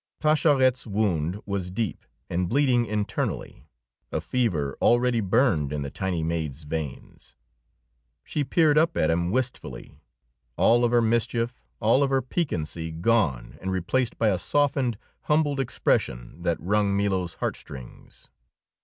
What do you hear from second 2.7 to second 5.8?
internally; a fever already burned